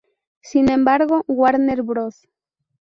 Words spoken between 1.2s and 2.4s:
Warner Bros.